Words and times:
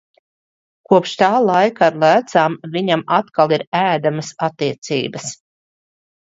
Kopš 0.93 1.11
tā 1.19 1.27
laika 1.47 1.83
ar 1.87 1.99
lēcām 2.03 2.55
viņam 2.77 3.05
atkal 3.19 3.53
ir 3.59 3.65
ēdamas 3.83 4.33
attiecības. 4.49 5.29